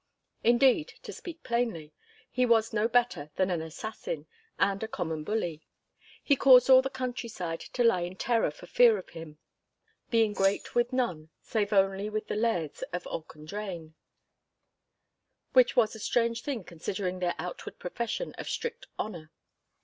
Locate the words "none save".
10.91-11.71